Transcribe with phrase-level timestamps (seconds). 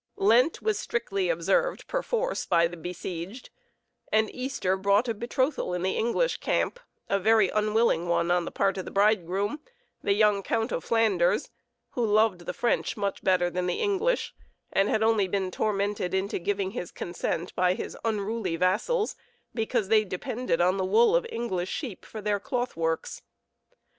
[0.17, 3.51] Lent was strictly observed perforce by the besieged,
[4.11, 8.49] and Easter brought a betrothal in the English camp; a very unwilling one on the
[8.51, 9.59] part of the bridegroom,
[10.01, 11.51] the young Count of Flanders,
[11.91, 14.33] who loved the French much better than the English,
[14.73, 19.15] and had only been tormented into giving his consent by his unruly vassals
[19.53, 23.21] because they depended on the wool of English sheep for their cloth works.